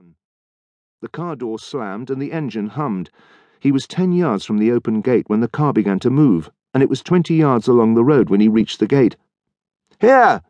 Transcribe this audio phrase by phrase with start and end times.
[0.00, 0.14] run.
[1.02, 3.10] The car door slammed and the engine hummed.
[3.60, 6.82] He was ten yards from the open gate when the car began to move, and
[6.82, 9.16] it was twenty yards along the road when he reached the gate.
[10.00, 10.40] Here!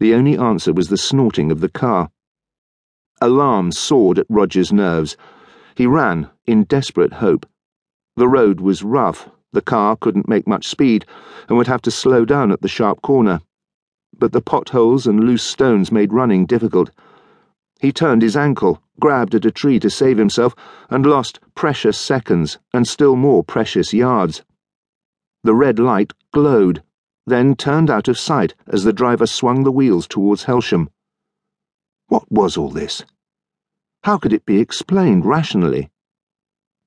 [0.00, 2.10] The only answer was the snorting of the car.
[3.20, 5.14] Alarm soared at Roger's nerves.
[5.74, 7.44] He ran, in desperate hope.
[8.16, 11.04] The road was rough, the car couldn't make much speed,
[11.50, 13.42] and would have to slow down at the sharp corner
[14.18, 16.90] but the potholes and loose stones made running difficult.
[17.82, 20.54] He turned his ankle, grabbed at a tree to save himself,
[20.88, 24.44] and lost precious seconds and still more precious yards.
[25.42, 26.84] The red light glowed,
[27.26, 30.90] then turned out of sight as the driver swung the wheels towards Helsham.
[32.06, 33.04] What was all this?
[34.04, 35.90] How could it be explained rationally?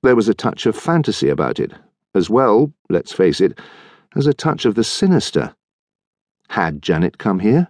[0.02, 1.74] There was a touch of fantasy about it,
[2.14, 3.60] as well, let's face it,
[4.16, 5.54] as a touch of the sinister.
[6.48, 7.68] Had Janet come here?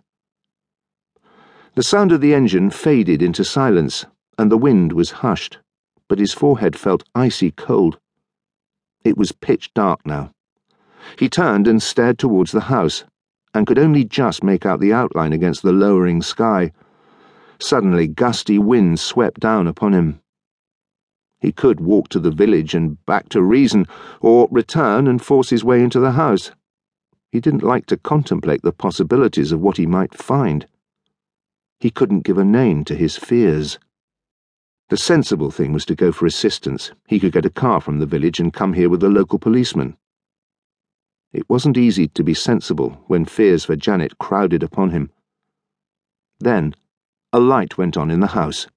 [1.77, 4.07] The sound of the engine faded into silence,
[4.39, 5.59] and the wind was hushed,
[6.09, 7.99] but his forehead felt icy cold.
[9.05, 10.31] It was pitch dark now.
[11.19, 13.05] He turned and stared towards the house,
[13.53, 16.73] and could only just make out the outline against the lowering sky.
[17.59, 20.21] Suddenly, gusty wind swept down upon him.
[21.41, 23.87] He could walk to the village and back to reason,
[24.23, 26.53] or return and force his way into the house.
[27.33, 30.67] He didn't like to contemplate the possibilities of what he might find.
[31.79, 33.79] He couldn't give a name to his fears.
[34.89, 36.93] The sensible thing was to go for assistance.
[37.07, 39.97] He could get a car from the village and come here with a local policeman.
[41.33, 45.11] It wasn't easy to be sensible when fears for Janet crowded upon him.
[46.39, 46.75] Then,
[47.33, 48.69] a light went on in the house.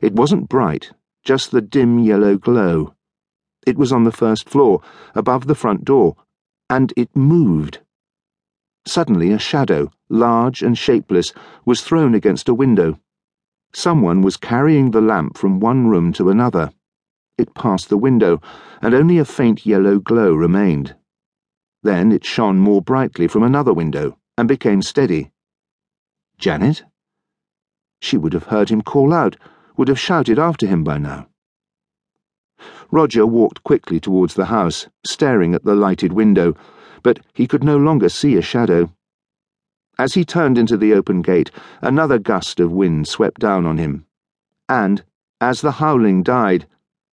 [0.00, 0.90] It wasn't bright,
[1.22, 2.94] just the dim yellow glow.
[3.64, 4.82] It was on the first floor,
[5.14, 6.16] above the front door,
[6.68, 7.78] and it moved.
[8.84, 11.32] Suddenly, a shadow, large and shapeless,
[11.64, 12.98] was thrown against a window.
[13.72, 16.72] Someone was carrying the lamp from one room to another.
[17.38, 18.40] It passed the window,
[18.80, 20.96] and only a faint yellow glow remained.
[21.82, 25.32] Then it shone more brightly from another window and became steady.
[26.38, 26.84] Janet?
[28.00, 29.36] She would have heard him call out,
[29.76, 31.28] would have shouted after him by now.
[32.90, 36.54] Roger walked quickly towards the house, staring at the lighted window,
[37.02, 38.90] but he could no longer see a shadow.
[39.98, 44.06] As he turned into the open gate, another gust of wind swept down on him,
[44.68, 45.04] and,
[45.40, 46.66] as the howling died,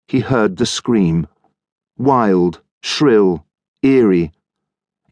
[0.08, 1.26] he heard the scream.
[1.98, 3.44] Wild, shrill,
[3.82, 4.32] eerie.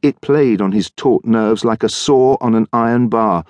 [0.02, 3.44] It played on his taut nerves like a saw on an iron bar,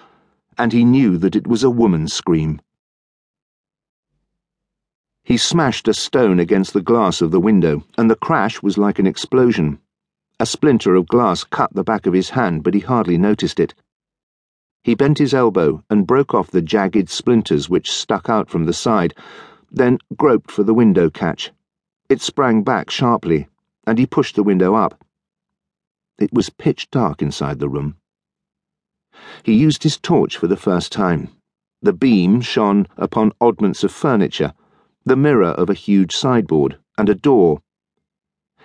[0.56, 2.60] and he knew that it was a woman's scream.
[5.22, 8.98] He smashed a stone against the glass of the window, and the crash was like
[8.98, 9.78] an explosion.
[10.41, 13.75] A splinter of glass cut the back of his hand, but he hardly noticed it.
[14.84, 18.72] He bent his elbow and broke off the jagged splinters which stuck out from the
[18.72, 19.15] side,
[19.71, 21.50] then groped for the window catch.
[22.09, 23.49] It sprang back sharply,
[23.87, 25.04] and he pushed the window up.
[26.19, 27.97] It was pitch dark inside the room.
[29.43, 31.28] He used his torch for the first time.
[31.82, 34.53] The beam shone upon oddments of furniture
[35.05, 37.62] the mirror of a huge sideboard, and a door.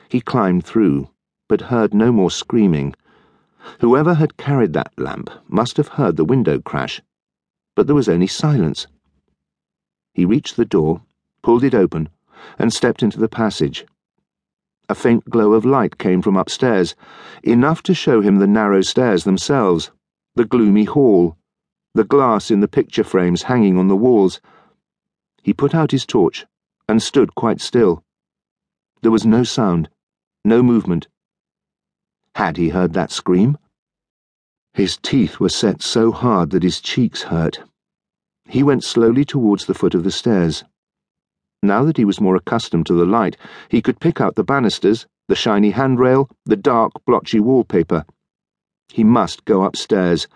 [0.10, 1.10] He climbed through,
[1.54, 2.96] but heard no more screaming.
[3.80, 7.00] Whoever had carried that lamp must have heard the window crash,
[7.76, 8.88] but there was only silence.
[10.16, 11.04] He reached the door,
[11.44, 12.10] pulled it open,
[12.58, 13.86] and stepped into the passage.
[14.90, 16.96] A faint glow of light came from upstairs,
[17.44, 19.92] enough to show him the narrow stairs themselves,
[20.34, 21.38] the gloomy hall,
[21.94, 24.42] the glass in the picture frames hanging on the walls
[25.44, 26.48] he put out his torch
[26.90, 28.04] and stood quite still.
[29.04, 29.88] There was no sound,
[30.44, 31.08] no movement.
[32.36, 33.58] Had he heard that scream?
[34.74, 37.62] His teeth were set so hard that his cheeks hurt.
[38.48, 40.64] He went slowly towards the foot of the stairs.
[41.62, 43.38] Now that he was more accustomed to the light,
[43.70, 48.06] he could pick out the banisters, the shiny handrail, the dark, blotchy wallpaper.
[48.90, 50.28] He must go upstairs.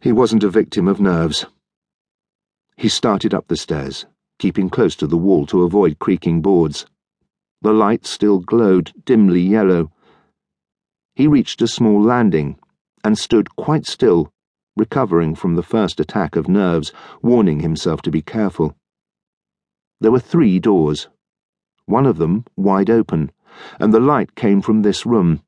[0.00, 1.46] He wasn't a victim of nerves.
[2.76, 4.06] He started up the stairs
[4.38, 6.86] keeping close to the wall to avoid creaking boards.
[7.62, 9.90] The light still glowed dimly yellow.
[11.14, 12.58] He reached a small landing
[13.04, 14.32] and stood quite still,
[14.76, 18.76] recovering from the first attack of nerves, warning himself to be careful.
[20.00, 21.08] There were three doors,
[21.86, 23.30] one of them wide open,
[23.78, 25.42] and the light came from this room.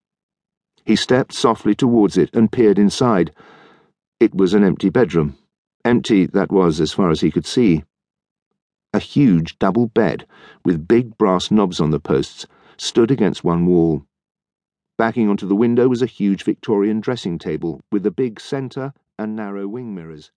[0.84, 3.34] He stepped softly towards it and peered inside.
[4.20, 5.36] It was an empty bedroom.
[5.84, 7.82] Empty, that was, as far as he could see.
[8.92, 10.26] A huge double bed,
[10.64, 12.46] with big brass knobs on the posts,
[12.76, 14.06] stood against one wall.
[14.98, 19.36] Backing onto the window was a huge Victorian dressing table with a big centre and
[19.36, 20.32] narrow wing mirrors.